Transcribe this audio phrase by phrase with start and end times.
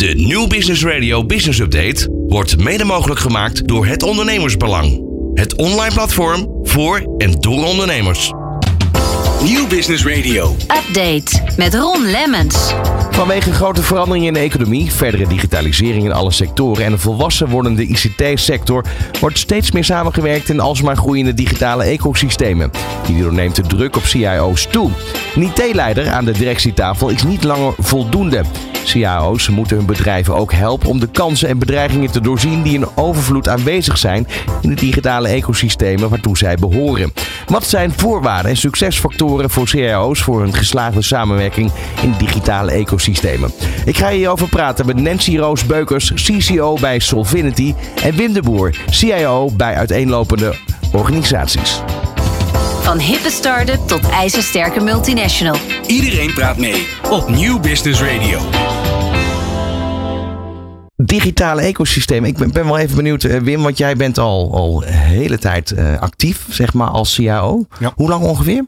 [0.00, 5.02] De New Business Radio Business Update wordt mede mogelijk gemaakt door het Ondernemersbelang.
[5.34, 8.32] Het online platform voor en door ondernemers.
[9.42, 10.56] Nieuw Business Radio.
[10.60, 12.74] Update met Ron Lemmens.
[13.10, 17.86] Vanwege grote veranderingen in de economie, verdere digitalisering in alle sectoren en een volwassen wordende
[17.86, 18.84] ICT-sector
[19.20, 22.70] wordt steeds meer samengewerkt in alsmaar groeiende digitale ecosystemen.
[23.06, 24.90] Hierdoor neemt de druk op CIO's toe.
[25.34, 28.42] Een IT-leider aan de directietafel is niet langer voldoende.
[28.84, 32.86] CIO's moeten hun bedrijven ook helpen om de kansen en bedreigingen te doorzien die in
[32.94, 34.26] overvloed aanwezig zijn
[34.60, 37.12] in de digitale ecosystemen waartoe zij behoren.
[37.46, 41.72] Wat zijn voorwaarden en succesfactoren voor CIO's voor een geslaagde samenwerking
[42.02, 43.52] in digitale ecosystemen?
[43.84, 48.76] Ik ga hierover praten met Nancy Roos Beukers, CCO bij Solvinity en Wim de Boer,
[48.90, 50.54] CIO bij uiteenlopende
[50.92, 51.82] organisaties.
[52.82, 55.56] Van hippe start-up tot ijzersterke multinational.
[55.86, 58.40] Iedereen praat mee op Nieuw Business Radio.
[60.96, 62.24] digitale ecosysteem.
[62.24, 65.38] Ik ben, ben wel even benieuwd, eh, Wim, want jij bent al, al een hele
[65.38, 67.66] tijd eh, actief, zeg maar, als CIO.
[67.78, 67.92] Ja.
[67.94, 68.64] Hoe lang ongeveer?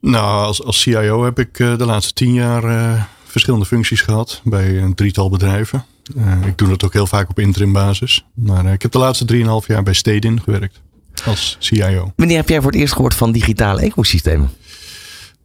[0.00, 4.40] Nou, als, als CIO heb ik eh, de laatste tien jaar eh, verschillende functies gehad
[4.44, 5.84] bij een drietal bedrijven.
[6.16, 8.24] Eh, ik doe dat ook heel vaak op interim basis.
[8.34, 10.80] Maar ik heb de laatste drieënhalf jaar bij Stedin gewerkt
[11.24, 12.12] als CIO.
[12.16, 14.50] Wanneer heb jij voor het eerst gehoord van digitale ecosystemen?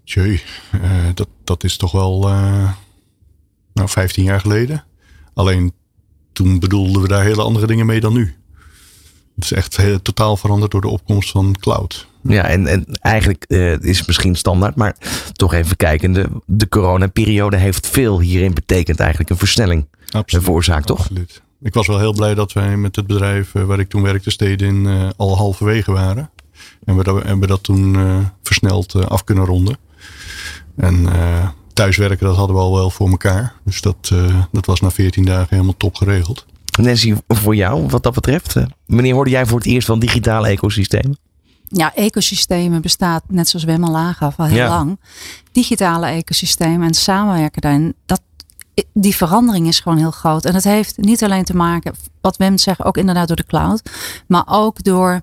[0.03, 0.81] Jee, eh,
[1.13, 2.71] dat, dat is toch wel eh,
[3.73, 4.83] nou, 15 jaar geleden.
[5.33, 5.73] Alleen
[6.31, 8.35] toen bedoelden we daar hele andere dingen mee dan nu.
[9.35, 12.07] Het is echt heel, totaal veranderd door de opkomst van cloud.
[12.21, 14.95] Ja, en, en eigenlijk eh, is het misschien standaard, maar
[15.33, 16.13] toch even kijken.
[16.13, 19.87] De, de coronaperiode heeft veel hierin betekend eigenlijk een versnelling.
[20.09, 20.45] Absoluut.
[20.45, 20.99] veroorzaakt, toch?
[20.99, 21.41] Absoluut.
[21.61, 24.29] Ik was wel heel blij dat wij met het bedrijf eh, waar ik toen werkte,
[24.29, 26.29] Stedin, eh al halverwege waren.
[26.85, 29.77] En we dat, hebben dat toen eh, versneld af kunnen ronden.
[30.75, 33.53] En eh, thuiswerken, dat hadden we al wel voor elkaar.
[33.63, 36.45] Dus dat, eh, dat was na 14 dagen helemaal top geregeld.
[36.81, 41.17] Nancy, voor jou, wat dat betreft, wanneer hoorde jij voor het eerst van digitale ecosystemen?
[41.67, 44.67] Ja, ecosystemen bestaat, net zoals Wim al aangaf, al heel Ja.
[44.67, 44.99] lang.
[45.51, 48.21] Digitale ecosystemen en samenwerken daarin, dat,
[48.93, 50.45] die verandering is gewoon heel groot.
[50.45, 53.81] En dat heeft niet alleen te maken, wat Wim zegt, ook inderdaad door de cloud.
[54.27, 55.21] Maar ook door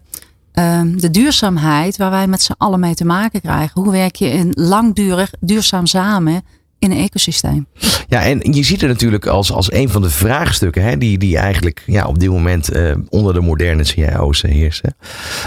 [0.53, 3.83] ehm, de duurzaamheid waar wij met z'n allen mee te maken krijgen.
[3.83, 6.43] Hoe werk je in langdurig, duurzaam samen
[6.78, 7.66] in een ecosysteem?
[8.09, 11.39] Ja, en je ziet het natuurlijk als, als een van de vraagstukken hè, die, die
[11.39, 14.97] eigenlijk ja, op dit moment eh, onder de moderne CIO's heersen.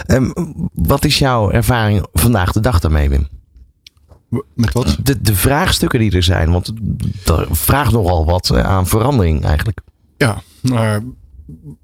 [0.05, 0.29] Ehm,
[0.73, 3.27] wat is jouw ervaring vandaag de dag daarmee, Wim?
[4.53, 4.97] Met wat?
[5.03, 6.73] De, de vraagstukken die er zijn, want
[7.25, 9.79] er vraagt nogal wat eh, aan verandering eigenlijk.
[10.17, 11.03] Ja, maar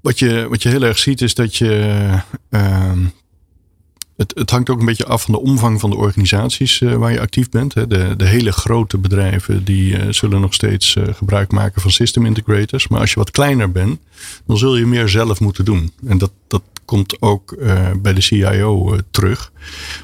[0.00, 2.08] wat je, wat je heel erg ziet is dat je.
[2.50, 2.98] ehm,
[4.16, 7.12] het, het hangt ook een beetje af van de omvang van de organisaties eh, waar
[7.12, 7.74] je actief bent.
[7.74, 7.86] Hè.
[7.86, 12.88] De, de hele grote bedrijven die eh, zullen nog steeds gebruik maken van system integrators.
[12.88, 14.00] Maar als je wat kleiner bent,
[14.46, 15.92] dan zul je meer zelf moeten doen.
[16.06, 19.52] En dat, dat komt ook eh, bij de CIO eh, terug.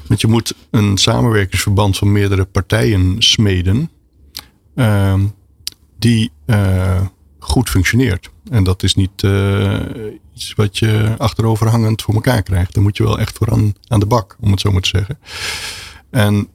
[0.07, 3.89] Want je moet een samenwerkingsverband van meerdere partijen smeden.
[4.75, 5.25] ehm,
[5.99, 7.01] die eh,
[7.39, 8.29] goed functioneert.
[8.49, 9.23] En dat is niet
[10.33, 12.73] iets wat je achteroverhangend voor elkaar krijgt.
[12.73, 14.87] Daar moet je wel echt voor aan, aan de bak, om het zo maar te
[14.87, 15.19] zeggen.
[16.09, 16.47] En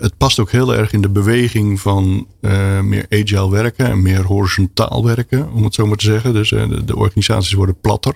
[0.00, 4.22] het past ook heel erg in de beweging van eh, meer agile werken en meer
[4.22, 6.32] horizontaal werken, om het zo maar te zeggen.
[6.32, 8.14] Dus eh, de, de organisaties worden platter,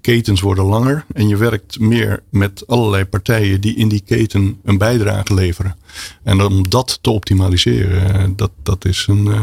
[0.00, 4.78] ketens worden langer en je werkt meer met allerlei partijen die in die keten een
[4.78, 5.76] bijdrage leveren.
[6.22, 9.40] En om dat te optimaliseren, eh, dat, dat is een eh,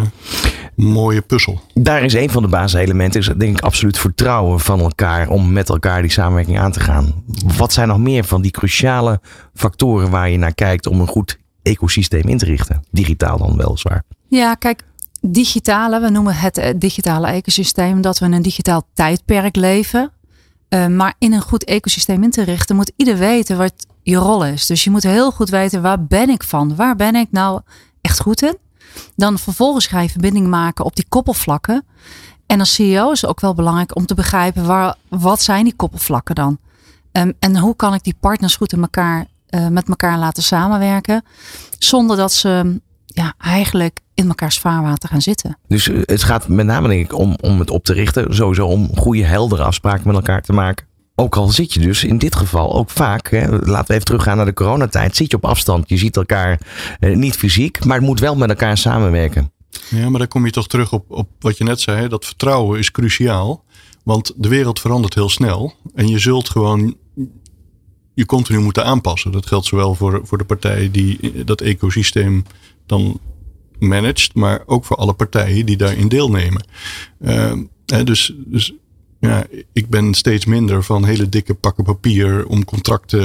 [0.76, 1.62] mooie puzzel.
[1.74, 5.70] Daar is een van de basiselementen, is denk ik absoluut vertrouwen van elkaar om met
[5.70, 7.24] elkaar die samenwerking aan te gaan.
[7.58, 9.20] Wat zijn nog meer van die cruciale
[9.56, 12.84] factoren waar je naar kijkt om een goed ecosysteem in te richten?
[12.92, 14.04] Digitaal dan weliswaar.
[14.28, 14.84] Ja, kijk,
[15.22, 20.12] digitale, we noemen het eh, digitale ecosysteem, dat we in een digitaal tijdperk leven.
[20.70, 23.74] Eh, maar in een goed ecosysteem in te richten, moet ieder weten wat
[24.04, 24.66] je rol is.
[24.66, 26.76] Dus je moet heel goed weten, waar ben ik van?
[26.76, 27.62] Waar ben ik nou
[28.02, 28.58] echt goed in?
[29.16, 31.86] Dan vervolgens ga je verbinding maken op die koppelvlakken.
[32.46, 36.36] En als CEO is ook wel belangrijk om te begrijpen, waar, wat zijn die koppelvlakken
[36.36, 36.58] dan?
[37.12, 39.26] Ehm, en hoe kan ik die partners goed in elkaar,
[39.56, 41.24] eh, met elkaar laten samenwerken?
[41.80, 45.58] Zonder dat ze ja, eigenlijk in mekaars vaarwater gaan zitten.
[45.68, 48.36] Dus eh, het gaat met name denk ik om, om het op te richten.
[48.36, 50.86] Sowieso om goede heldere afspraken met elkaar te maken.
[51.16, 54.38] Ook al zit je dus in dit geval ook vaak, hè, laten we even teruggaan
[54.38, 55.90] naar de coronatijd, zit je op afstand.
[55.90, 56.60] Je ziet elkaar
[57.00, 59.52] eh, niet fysiek, maar het moet wel met elkaar samenwerken.
[59.90, 62.08] Ja, maar dan kom je toch terug op, op wat je net zei.
[62.08, 63.64] Dat vertrouwen is cruciaal.
[64.04, 65.74] Want de wereld verandert heel snel.
[65.94, 66.96] En je zult gewoon
[68.16, 69.32] je continu moeten aanpassen.
[69.32, 72.44] Dat geldt zowel voor, voor de partijen die dat ecosysteem
[72.86, 73.20] dan
[73.80, 76.66] managt, maar ook voor alle partijen die daarin deelnemen.
[77.20, 77.54] Uh,
[78.04, 78.74] dus, dus
[79.20, 83.20] ja, ik ben steeds minder van hele dikke pakken papier om contracten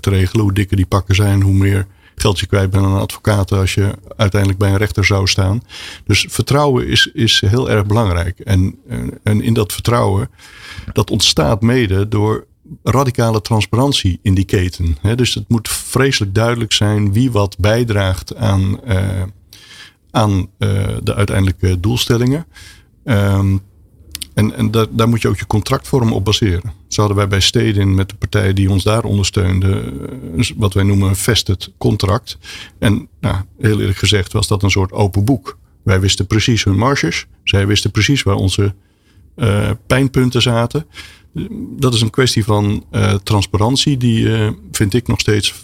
[0.00, 0.42] te regelen.
[0.42, 3.94] Hoe dikker die pakken zijn, hoe meer geld je kwijt bent aan advocaat als je
[4.16, 5.62] uiteindelijk bij een rechter zou staan.
[6.04, 8.38] Dus vertrouwen is, is heel erg belangrijk.
[8.38, 8.78] En,
[9.22, 10.30] en in dat vertrouwen,
[10.92, 12.46] dat ontstaat mede door
[12.82, 14.96] radicale transparantie in die keten.
[15.16, 19.22] Dus het moet vreselijk duidelijk zijn wie wat bijdraagt aan, uh,
[20.10, 20.46] aan uh,
[21.02, 22.46] de uiteindelijke doelstellingen.
[23.04, 23.60] Um,
[24.34, 26.72] en, en daar, daar moet je ook je contractvorm op baseren.
[26.88, 30.00] Zo hadden wij bij Stedin met de partijen die ons daar ondersteunden,
[30.38, 32.38] eh, wat wij noemen een vested contract.
[32.78, 35.58] En nou, heel eerlijk gezegd was dat een soort open boek.
[35.82, 37.26] Wij wisten precies hun marges.
[37.44, 38.74] Zij wisten precies waar onze
[39.86, 40.86] pijnpunten zaten.
[41.78, 45.54] Dat is een kwestie van uh, transparantie die uh, vind ik nog steeds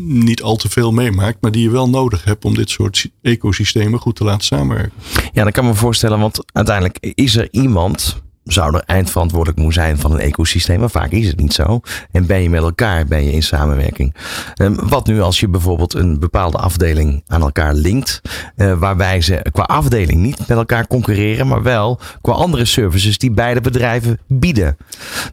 [0.00, 3.98] niet al te veel meemaakt, maar die je wel nodig hebt om dit soort ecosystemen
[3.98, 4.92] goed te laten samenwerken.
[5.32, 8.22] Ja, dan kan me voorstellen, want uiteindelijk is er iemand,
[8.52, 11.80] zou er eindverantwoordelijk moeten zijn van een ecosysteem, maar vaak is het niet zo.
[12.10, 14.14] En ben je met elkaar, ben je in samenwerking.
[14.54, 18.20] Ehm, wat nu als je bijvoorbeeld een bepaalde afdeling aan elkaar linkt,
[18.56, 23.30] uh, waarbij ze qua afdeling niet met elkaar concurreren, maar wel qua andere services die
[23.30, 24.76] beide bedrijven bieden.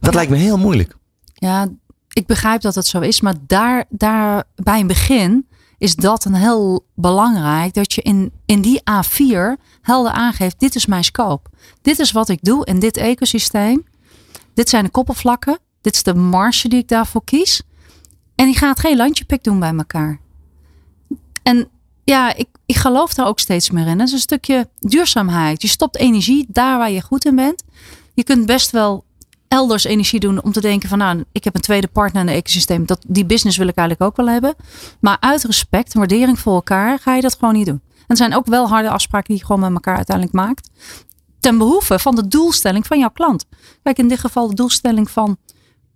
[0.00, 0.96] Dat lijkt me heel moeilijk.
[1.34, 1.68] Ja,
[2.12, 5.46] ik begrijp dat het zo is, maar daar, daar bij een begin
[5.78, 7.74] is dat een heel belangrijk.
[7.74, 11.50] Dat je in, in die A4 helder aangeeft: dit is mijn scope.
[11.82, 13.84] Dit is wat ik doe in dit ecosysteem.
[14.54, 15.58] Dit zijn de koppelvlakken.
[15.80, 17.62] Dit is de marge die ik daarvoor kies.
[18.34, 20.20] En die gaat geen landjepik doen bij elkaar.
[21.42, 21.68] En
[22.04, 23.98] ja, ik, ik geloof daar ook steeds meer in.
[23.98, 25.62] Het is een stukje duurzaamheid.
[25.62, 27.62] Je stopt energie daar waar je goed in bent.
[28.14, 29.04] Je kunt best wel
[29.48, 32.36] elders energie doen om te denken van nou, ik heb een tweede partner in het
[32.36, 32.86] ecosysteem.
[32.86, 34.54] Dat, die business wil ik eigenlijk ook wel hebben.
[35.00, 37.80] Maar uit respect en waardering voor elkaar ga je dat gewoon niet doen.
[37.94, 40.70] En er zijn ook wel harde afspraken die je gewoon met elkaar uiteindelijk maakt.
[41.40, 43.44] Ten behoeve van de doelstelling van jouw klant.
[43.82, 45.36] Kijk, in dit geval de doelstelling van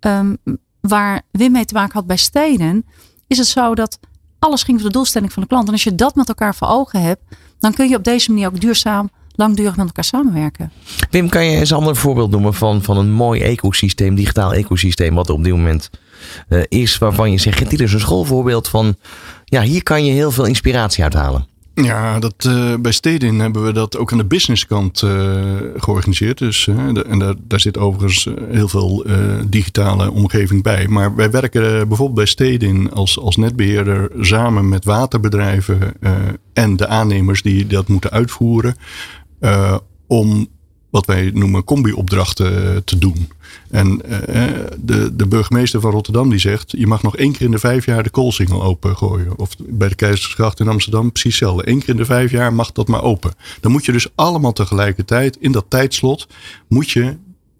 [0.00, 0.38] um,
[0.81, 2.87] waar Wim mee te maken had bij steden.
[3.26, 3.99] Is het zo dat
[4.38, 5.67] alles ging voor de doelstelling van de klant.
[5.67, 7.23] En als je dat met elkaar voor ogen hebt,
[7.58, 10.72] dan kun je op deze manier ook duurzaam langdurig met elkaar samenwerken.
[11.10, 15.14] Wim, kan je eens een ander voorbeeld noemen van, van een mooi ecosysteem, digitaal ecosysteem,
[15.14, 15.90] wat er op dit moment
[16.48, 18.96] uh, is, waarvan je zegt, dit is een schoolvoorbeeld van,
[19.44, 21.48] ja, hier kan je heel veel inspiratie uithalen.
[21.75, 25.43] Ja, dat, uh, bij Stedin hebben we dat ook aan de businesskant uh,
[25.76, 26.38] georganiseerd.
[26.38, 29.04] Dus, de, en daar, daar zit overigens heel veel
[29.46, 30.88] digitale omgeving bij.
[30.88, 35.78] Maar wij werken bijvoorbeeld bij Stedin als, als netbeheerder samen met waterbedrijven
[36.52, 38.76] en de aannemers die dat moeten uitvoeren.
[39.40, 39.76] Uh,
[40.06, 40.48] om
[40.90, 43.28] wat wij noemen combi-opdrachten te doen.
[43.70, 44.44] En uh,
[44.78, 46.70] de, de burgemeester van Rotterdam die zegt...
[46.70, 49.38] je mag nog één keer in de vijf jaar de koolsingel opengooien.
[49.38, 51.70] Of bij de Keizersgracht in Amsterdam precies hetzelfde.
[51.70, 53.32] Eén keer in de vijf jaar mag dat maar open.
[53.60, 56.26] Dan moet je dus allemaal tegelijkertijd in dat tijdslot...
[56.69, 57.16] moet je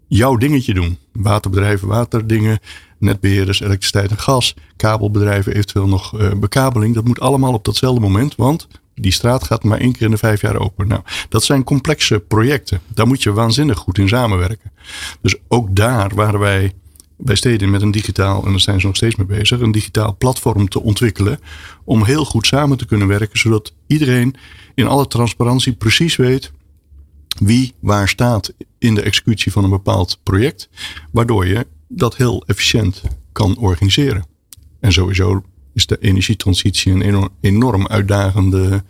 [0.07, 0.97] jouw dingetje doen.
[1.13, 2.59] Waterbedrijven, waterdingen,
[2.97, 4.55] netbeheerders, elektriciteit en gas...
[4.75, 6.95] kabelbedrijven, eventueel nog bekabeling.
[6.95, 10.17] Dat moet allemaal op datzelfde moment, want die straat gaat maar één keer in de
[10.17, 10.87] vijf jaar open.
[10.87, 12.81] Nou, dat zijn complexe projecten.
[12.87, 14.71] Daar moet je waanzinnig goed in samenwerken.
[15.21, 16.73] Dus ook daar waren wij
[17.17, 20.15] bij steden met een digitaal, en daar zijn ze nog steeds mee bezig, een digitaal
[20.17, 21.39] platform te ontwikkelen.
[21.83, 24.35] Om heel goed samen te kunnen werken, zodat iedereen
[24.75, 26.51] in alle transparantie precies weet
[27.37, 30.69] wie waar staat in de executie van een bepaald project.
[31.11, 33.01] Waardoor je dat heel efficiënt
[33.31, 34.25] kan organiseren.
[34.79, 38.83] En sowieso is de energietransitie een enorm uitdagende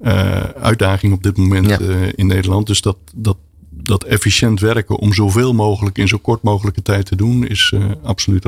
[0.00, 1.80] uh, uitdaging op dit moment ja.
[1.80, 2.66] uh, in Nederland.
[2.66, 3.36] Dus dat, dat,
[3.70, 7.84] dat efficiënt werken om zoveel mogelijk in zo kort mogelijke tijd te doen, is uh,
[8.02, 8.46] absoluut.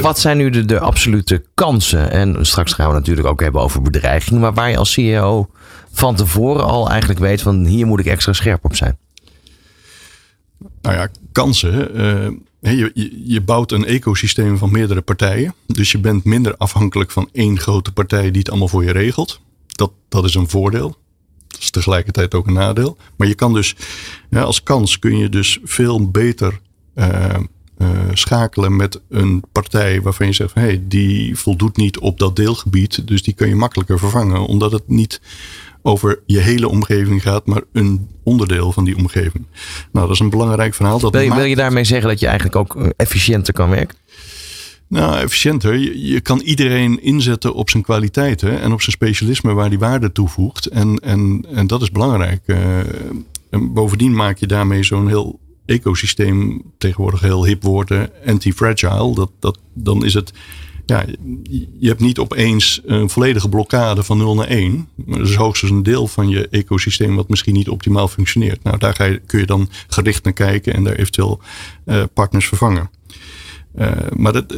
[0.00, 2.10] Wat zijn nu de, de absolute kansen?
[2.10, 5.50] En straks gaan we natuurlijk ook hebben over bedreigingen, maar waar je als CEO
[5.92, 8.98] van tevoren al eigenlijk weet van hier moet ik extra scherp op zijn.
[10.82, 11.94] Nou ja, kansen.
[12.60, 15.54] Je, je, bouwt een ecosysteem van meerdere partijen.
[15.66, 19.40] Dus je bent minder afhankelijk van één grote partij die het allemaal voor je regelt.
[19.66, 20.96] Dat, dat is een voordeel.
[21.48, 22.96] Dat is tegelijkertijd ook een nadeel.
[23.16, 23.76] Maar je kan dus,
[24.30, 26.60] ja, als kans kun je dus veel beter
[26.94, 27.34] uh,
[27.78, 33.06] uh, schakelen met een partij waarvan je zegt: hey, die voldoet niet op dat deelgebied.
[33.06, 35.20] Dus die kun je makkelijker vervangen, omdat het niet
[35.82, 39.46] over je hele omgeving gaat, maar een onderdeel van die omgeving.
[39.92, 40.98] Nou, dat is een belangrijk verhaal.
[40.98, 43.96] Dat wil, je, wil je daarmee zeggen dat je eigenlijk ook eh, efficiënter kan werken?
[44.88, 45.76] Nou, efficiënter.
[45.76, 50.12] Je, je, kan iedereen inzetten op zijn kwaliteiten en op zijn specialisme waar die waarde
[50.12, 50.66] toevoegt.
[50.66, 52.40] En, en, en dat is belangrijk.
[52.46, 52.78] Uh,
[53.50, 59.14] en bovendien maak je daarmee zo'n heel ecosysteem, tegenwoordig heel hip woorden, anti-fragile.
[59.14, 60.32] Dat, dat, dan is het
[60.88, 61.04] ja,
[61.78, 64.88] je hebt niet opeens een volledige blokkade van 0 naar 1.
[64.94, 68.62] Maar dat is hoogstens een deel van je ecosysteem wat misschien niet optimaal functioneert.
[68.62, 71.40] Nou, daar ga je, kun je dan gericht naar kijken en daar eventueel
[71.86, 72.90] uh, partners vervangen.
[73.78, 74.50] Uh, maar het,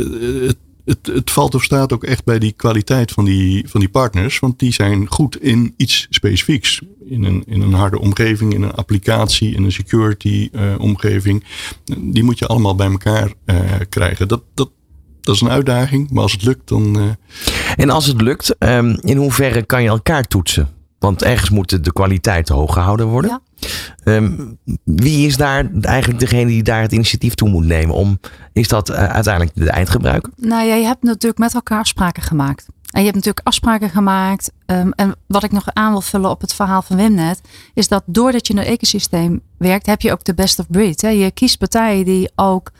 [0.46, 3.88] het, het, het, valt of staat ook echt bij die kwaliteit van die, van die
[3.88, 4.38] partners.
[4.38, 6.80] Want die zijn goed in iets specifieks.
[7.04, 11.44] In een, in een harde omgeving, in een applicatie, in een security omgeving.
[11.98, 13.32] Die moet je allemaal bij elkaar
[13.88, 14.28] krijgen.
[14.28, 14.70] Dat, dat,
[15.20, 16.98] dat is een uitdaging, maar als het lukt, dan.
[16.98, 17.10] Uh...
[17.76, 20.68] En als het lukt, um, in hoeverre kan je elkaar toetsen?
[20.98, 23.30] Want ergens moet de kwaliteit hoog gehouden worden.
[23.30, 24.14] Ja.
[24.14, 27.94] Um, wie is daar eigenlijk degene die daar het initiatief toe moet nemen?
[27.94, 28.20] Om,
[28.52, 30.32] is dat uh, uiteindelijk de eindgebruiker?
[30.36, 32.66] Nou ja, je hebt natuurlijk met elkaar afspraken gemaakt.
[32.90, 34.52] En je hebt natuurlijk afspraken gemaakt.
[34.66, 37.40] Um, en wat ik nog aan wil vullen op het verhaal van Wim net,
[37.74, 41.02] is dat doordat je in een ecosysteem werkt, heb je ook de best of breed.
[41.02, 41.08] Hè?
[41.08, 42.70] Je kiest partijen die ook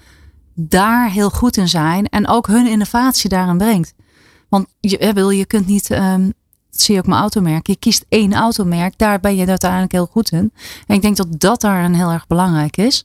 [0.69, 3.95] daar heel goed in zijn en ook hun innovatie daarin brengt.
[4.49, 6.33] Want je, wil, je kunt niet, dat
[6.71, 10.33] zie je ook mijn automerk, je kiest één automerk, daar ben je uiteindelijk heel goed
[10.33, 10.53] in.
[10.87, 13.05] En ik denk dat dat daarin heel erg belangrijk is.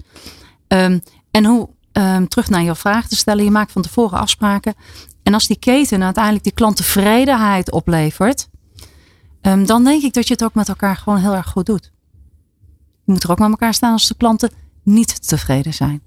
[0.67, 4.73] Um, en hoe, um, terug naar jouw vraag te stellen, je maakt van tevoren afspraken.
[5.23, 8.47] En als die keten uiteindelijk die klanttevredenheid oplevert,
[9.41, 11.91] dan denk ik dat je het ook met elkaar gewoon heel erg goed doet.
[13.03, 14.51] Je moet er ook met elkaar staan als de klanten
[14.83, 16.01] niet tevreden zijn.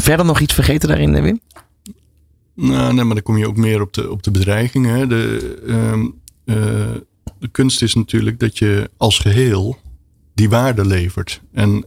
[0.00, 1.40] Verder nog iets vergeten daarin, eh, Wim?
[2.54, 5.08] Nou, nee, maar dan kom je ook meer op de, op de bedreigingen.
[5.08, 6.56] De, um, uh,
[7.38, 9.78] de kunst is natuurlijk dat je als geheel
[10.34, 11.40] die waarde levert.
[11.52, 11.84] En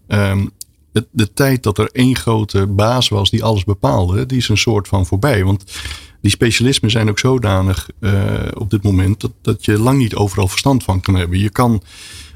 [0.92, 4.58] de, de tijd dat er één grote baas was die alles bepaalde, die is een
[4.58, 5.44] soort van voorbij.
[5.44, 5.64] Want
[6.22, 10.48] die specialismen zijn ook zodanig uh, op dit moment dat, dat je lang niet overal
[10.48, 11.40] verstand van kan hebben.
[11.40, 11.82] Je kan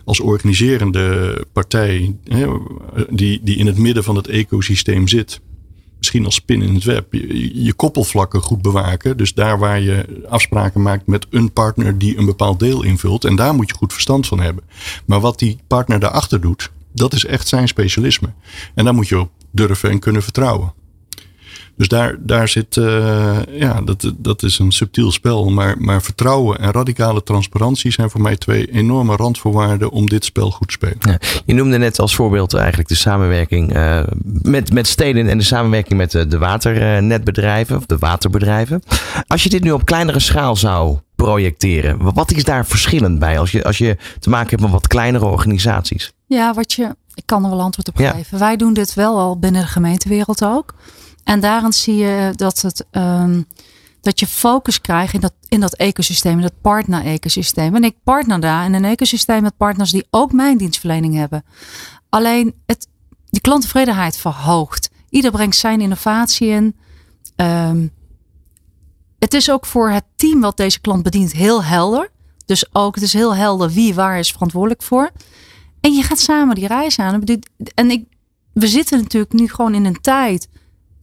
[0.05, 2.47] als organiserende partij, hè,
[3.09, 5.41] die, die in het midden van het ecosysteem zit,
[6.05, 7.13] misschien als spin in het web,
[7.53, 9.17] je, koppelvlakken goed bewaken.
[9.17, 13.25] Dus daar waar je afspraken maakt met een partner die een bepaald deel invult.
[13.25, 14.63] En daar moet je goed verstand van hebben.
[15.05, 18.33] Maar wat die partner daarachter doet, dat is echt zijn specialisme.
[18.75, 20.73] En daar moet je op durven en kunnen vertrouwen.
[21.77, 25.49] Dus daar, daar zit, uh, ja, dat, dat is een subtiel spel.
[25.49, 30.51] Maar, maar vertrouwen en radicale transparantie zijn voor mij twee enorme randvoorwaarden om dit spel
[30.51, 30.97] goed te spelen.
[30.99, 35.43] Ja, je noemde net als voorbeeld eigenlijk de samenwerking uh, met, met steden en de
[35.43, 38.81] samenwerking met de, de waternetbedrijven of de waterbedrijven.
[39.27, 43.51] Als je dit nu op kleinere schaal zou projecteren, wat is daar verschillend bij als
[43.51, 46.13] je, als je te maken hebt met wat kleinere organisaties?
[46.25, 48.39] Ja, wat je, ik kan er wel antwoord op geven.
[48.39, 50.73] Wij doen dit wel al binnen de gemeentewereld ook.
[51.25, 53.47] En daarin zie je dat, het, um,
[54.01, 57.75] dat je focus krijgt in dat, in dat ecosysteem, in dat partner-ecosysteem.
[57.75, 61.43] En ik partner daar in een ecosysteem met partners die ook mijn dienstverlening hebben.
[62.09, 62.87] Alleen het,
[63.29, 64.89] die klanttevredenheid verhoogt.
[65.09, 66.75] Ieder brengt zijn innovatie in.
[67.35, 67.91] Um,
[69.19, 72.09] het is ook voor het team wat deze klant bedient heel helder.
[72.45, 75.11] Dus ook, het is heel helder wie waar is verantwoordelijk voor.
[75.79, 77.23] En je gaat samen die reis aan.
[77.75, 78.05] En ik,
[78.53, 80.47] we zitten natuurlijk nu gewoon in een tijd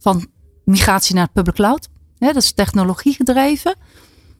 [0.03, 0.27] van
[0.65, 1.87] migratie naar public cloud.
[2.17, 3.75] dat is technologie gedreven.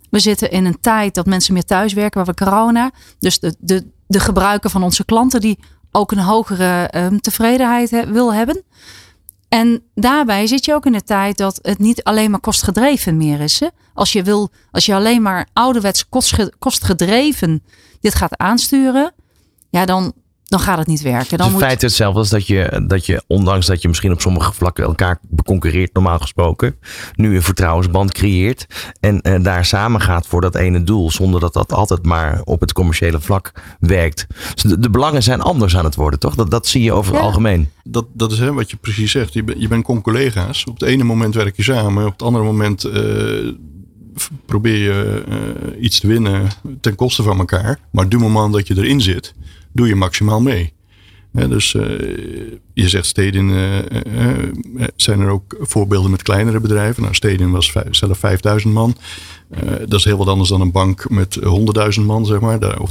[0.10, 2.92] We zitten in een tijd dat mensen meer thuiswerken, waar we corona.
[3.20, 5.60] Dus de, de, de gebruiker van onze klanten die
[5.92, 8.64] ook een hogere um, tevredenheid wil hebben.
[9.50, 13.40] En daarbij zit je ook in de tijd dat het niet alleen maar kostgedreven meer
[13.40, 13.62] is.
[13.94, 16.06] Als je wil, als je alleen maar ouderwets
[16.60, 17.64] kostgedreven
[18.00, 19.14] dit gaat aansturen,
[19.70, 20.14] ja, dan,
[20.54, 21.38] dan gaat het niet werken.
[21.38, 24.54] Dan het feit hetzelfde als dat je, dat je, ondanks dat je misschien op sommige
[24.54, 26.76] vlakken elkaar beconcurreert, normaal gesproken,
[27.16, 28.68] nu een vertrouwensband creëert
[29.00, 32.60] en, en daar samen gaat voor dat ene doel, zonder dat dat altijd maar op
[32.60, 34.28] het commerciële vlak werkt.
[34.54, 36.36] Dus de, de belangen zijn anders aan het worden, toch?
[36.36, 37.70] Dat, dat zie je over het algemeen.
[37.84, 39.34] Dat, dat is hè, wat je precies zegt.
[39.34, 40.66] Je, ben, je bent con-collega's.
[40.66, 42.86] Op het ene moment werk je samen, op het andere moment.
[42.86, 43.54] Uh,
[44.46, 46.48] probeer je uh, iets te winnen
[46.82, 47.80] ten koste van elkaar.
[47.92, 49.34] Maar du moment dat je erin zit,
[49.74, 50.74] doe je maximaal mee.
[51.32, 51.84] dus uh,
[52.74, 54.28] je zegt Stedin, uh, uh,
[54.96, 57.02] zijn er ook voorbeelden met kleinere bedrijven.
[57.02, 58.96] Nou, Stedin was zelf 5000 man.
[59.88, 61.40] dat is heel wat anders dan een bank met
[62.00, 62.90] 100.000 man, zeg maar, of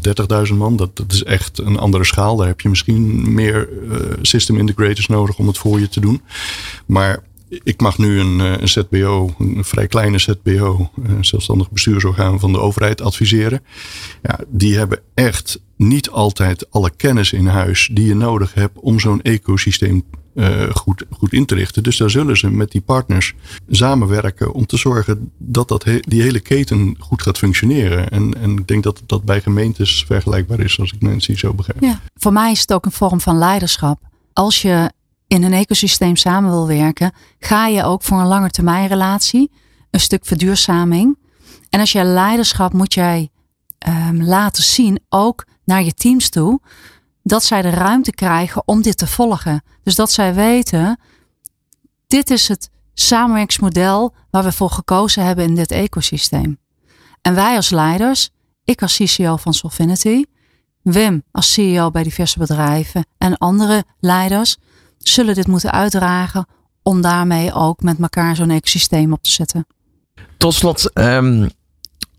[0.49, 0.77] 30.000 man.
[0.77, 2.37] Dat, dat is echt een andere schaal.
[2.37, 3.69] Daar heb je misschien meer
[4.23, 6.23] system integrators nodig om het voor je te doen.
[6.87, 7.23] Maar
[7.63, 12.41] ik mag nu een, eh, een ZBO, een vrij kleine ZBO, een eh, zelfstandig bestuursorgaan
[12.41, 13.63] van de overheid adviseren.
[14.23, 19.01] Ja, die hebben echt niet altijd alle kennis in huis die je nodig hebt om
[19.01, 20.05] zo'n ecosysteem
[20.35, 21.83] uh, goed, goed in te richten.
[21.83, 23.35] Dus daar zullen ze met die partners
[23.69, 28.09] samenwerken om te zorgen dat, dat die hele keten goed gaat functioneren.
[28.09, 31.83] En, en ik denk dat dat bij gemeentes vergelijkbaar is, als ik mensen zo begrijp.
[31.83, 34.01] Ja, voor mij is het ook een vorm van leiderschap.
[34.33, 34.93] Als je
[35.33, 39.51] in een ecosysteem samen wil werken, ga je ook voor een lange termijn relatie
[39.91, 41.19] een stuk verduurzaming.
[41.69, 43.31] En als jij leiderschap moet jij
[43.79, 46.61] ehm, laten zien, ook naar je teams toe,
[47.23, 49.63] dat zij de ruimte krijgen om dit te volgen.
[49.83, 51.01] Dus dat zij weten,
[52.07, 56.59] dit is het samenwerkingsmodel waar we voor gekozen hebben in dit ecosysteem.
[57.23, 58.31] En wij als leiders,
[58.65, 60.25] ik als CCO van Solvinity,
[60.83, 64.57] Wim als CEO bij diverse bedrijven en andere leiders,
[65.03, 66.47] zullen dit moeten uitdragen
[66.83, 69.67] om daarmee ook met elkaar zo'n ecosysteem op te zetten.
[70.37, 71.49] Tot slot, um,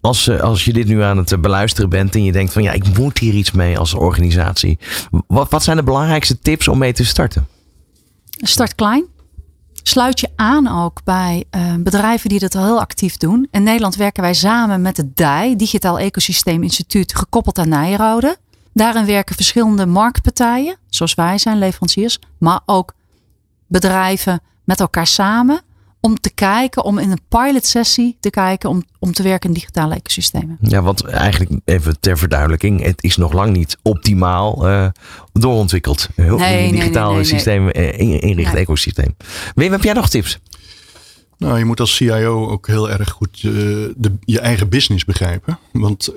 [0.01, 2.63] als, eh, als je dit nu aan het eh, beluisteren bent en je denkt van
[2.63, 4.79] ja, ik moet hier iets mee als organisatie.
[5.27, 7.47] Wat, wat zijn de belangrijkste tips om mee te starten?
[8.29, 9.05] Start klein.
[9.83, 13.47] Sluit je aan ook bij uh, bedrijven die dat al heel actief doen.
[13.51, 18.37] In Nederland werken wij samen met het DI, Digitaal Ecosysteem Instituut, gekoppeld aan Nijrode.
[18.73, 22.93] Daarin werken verschillende marktpartijen, zoals wij zijn, leveranciers, maar ook
[23.67, 25.61] bedrijven met elkaar samen
[25.99, 29.55] om te kijken, om in een pilot sessie te kijken, om, om te werken in
[29.55, 30.57] digitale ecosystemen.
[30.61, 34.87] Ja, want eigenlijk even ter verduidelijking, het is nog lang niet optimaal uh,
[35.33, 36.09] doorontwikkeld.
[36.15, 39.15] Heel nee, digitale nee, systeem, uh, inricht ecosysteem.
[39.55, 40.39] Wim, heb jij nog tips?
[41.37, 43.53] Nou, je moet als CIO ook heel erg goed uh,
[43.95, 45.59] de, je eigen business begrijpen.
[45.71, 46.11] Want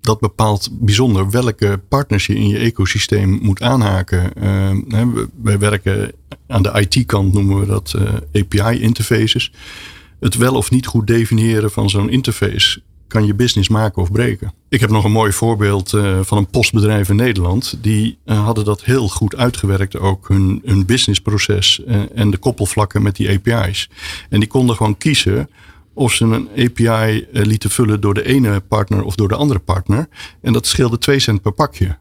[0.00, 4.30] dat bepaalt bijzonder welke partners je in je ecosysteem moet aanhaken.
[4.42, 5.06] Uh,
[5.42, 6.12] wij werken
[6.46, 7.94] aan de IT-kant, noemen we dat
[8.32, 9.52] eh, API-interfaces.
[10.20, 14.52] Het wel of niet goed definiëren van zo'n interface kan je business maken of breken.
[14.68, 17.78] Ik heb nog een mooi voorbeeld uh, van een postbedrijf in Nederland.
[17.80, 21.82] Die uh, hadden dat heel goed uitgewerkt, ook hun, hun businessproces
[22.14, 23.90] en de koppelvlakken met die API's.
[24.28, 25.48] En die konden gewoon kiezen
[25.94, 29.60] of ze een API eh, lieten vullen door de ene partner of door de andere
[29.60, 30.08] partner.
[30.40, 31.98] En dat scheelde 2 cent per pakje.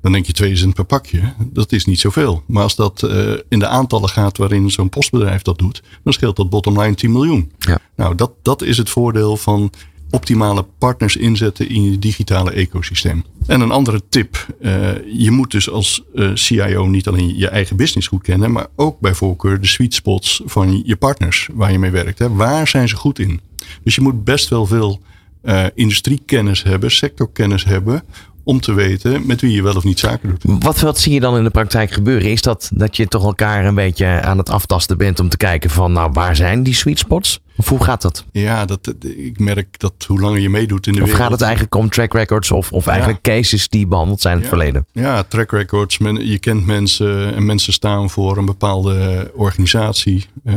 [0.00, 2.42] Dan denk je 2 cent per pakje, dat is niet zoveel.
[2.46, 6.36] Maar als dat uh, in de aantallen gaat waarin zo'n postbedrijf dat doet, dan scheelt
[6.36, 7.52] dat bottom line 10 miljoen.
[7.58, 7.78] Ja.
[7.96, 9.70] Nou, dat, dat is het voordeel van
[10.10, 13.24] optimale partners inzetten in je digitale ecosysteem.
[13.46, 17.76] En een andere tip, uh, je moet dus als uh, CIO niet alleen je eigen
[17.76, 21.78] business goed kennen, maar ook bij voorkeur de sweet spots van je partners waar je
[21.78, 22.18] mee werkt.
[22.18, 22.34] Hè.
[22.34, 23.40] Waar zijn ze goed in?
[23.82, 25.00] Dus je moet best wel veel
[25.42, 28.02] uh, industriekennis hebben, sectorkennis hebben,
[28.48, 30.62] om te weten met wie je wel of niet zaken doet.
[30.62, 32.30] Wat, wat zie je dan in de praktijk gebeuren?
[32.30, 35.70] Is dat dat je toch elkaar een beetje aan het aftasten bent om te kijken
[35.70, 37.40] van nou waar zijn die sweet spots?
[37.56, 38.24] Of hoe gaat dat?
[38.32, 41.20] Ja, dat, ik merk dat hoe langer je meedoet in de of wereld.
[41.20, 44.40] Of gaat het eigenlijk om track records of, of eigenlijk cases die behandeld zijn in
[44.40, 44.86] het verleden?
[44.92, 45.98] Ja, track records.
[45.98, 50.26] Men, je kent mensen en mensen staan voor een bepaalde organisatie.
[50.44, 50.56] Uh,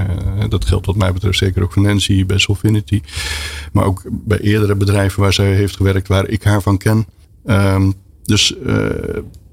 [0.49, 3.01] dat geldt wat mij betreft zeker ook voor Nancy bij Solfinity.
[3.71, 7.05] Maar ook bij eerdere bedrijven waar zij heeft gewerkt waar ik haar van ken.
[7.45, 8.85] Um, dus uh,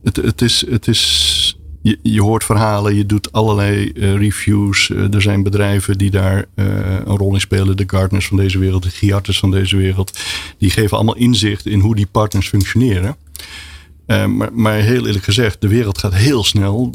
[0.03, 4.89] het, het, is, het is je, je, hoort verhalen, je doet allerlei uh, reviews.
[4.89, 7.77] Uh, er zijn bedrijven die daar een rol in spelen.
[7.77, 10.19] De Gartners van deze wereld, de Giartes van deze wereld.
[10.59, 13.17] Die geven allemaal inzicht in hoe die partners functioneren.
[14.07, 16.95] Maar, maar, heel eerlijk gezegd, de wereld gaat heel snel.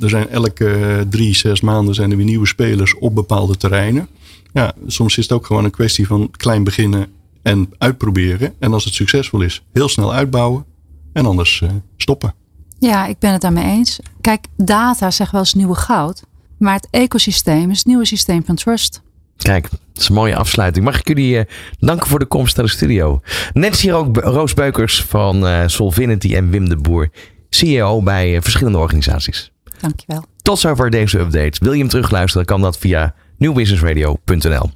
[0.00, 4.08] er zijn elke drie, zes maanden zijn er weer nieuwe spelers op bepaalde terreinen.
[4.52, 7.06] Ja, soms is het ook gewoon een kwestie van klein beginnen
[7.42, 8.54] en uitproberen.
[8.58, 10.64] En als het succesvol is, heel snel uitbouwen
[11.12, 12.34] en anders uh, stoppen.
[12.78, 14.00] Ja, ik ben het daarmee eens.
[14.20, 16.22] Kijk, data zegt wel eens nieuwe goud.
[16.58, 19.02] Maar het ecosysteem is het nieuwe systeem van trust.
[19.36, 20.84] Kijk, dat is een mooie afsluiting.
[20.84, 21.42] Mag ik jullie uh,
[21.78, 23.20] danken voor de komst naar de studio.
[23.52, 27.10] Nancy Roos Beukers van uh, Solvinity en Wim de Boer,
[27.48, 29.52] CEO bij uh, verschillende organisaties.
[29.80, 30.24] Dankjewel.
[30.42, 31.58] Tot zover deze update.
[31.60, 34.70] Wil je hem terugluisteren, kan dat via nieuwbusinessradio.nl.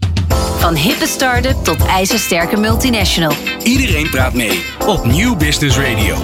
[0.64, 3.33] Van hippe start-up tot ijzersterke multinational.
[3.62, 6.16] Iedereen praat mee op Nieuw Business Radio.